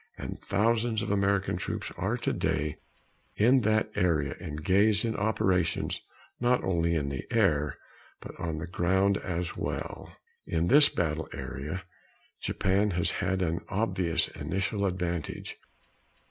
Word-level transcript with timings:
And 0.17 0.41
thousands 0.41 1.03
of 1.03 1.11
American 1.11 1.57
troops 1.57 1.91
are 1.95 2.17
today 2.17 2.77
in 3.35 3.61
that 3.61 3.91
area 3.93 4.35
engaged 4.39 5.05
in 5.05 5.15
operations 5.15 6.01
not 6.39 6.63
only 6.63 6.95
in 6.95 7.09
the 7.09 7.27
air 7.31 7.77
but 8.19 8.35
on 8.39 8.57
the 8.57 8.65
ground 8.65 9.17
as 9.19 9.55
well. 9.55 10.11
In 10.47 10.69
this 10.69 10.89
battle 10.89 11.29
area, 11.33 11.83
Japan 12.39 12.89
has 12.97 13.11
had 13.11 13.43
an 13.43 13.59
obvious 13.69 14.27
initial 14.29 14.87
advantage. 14.87 15.57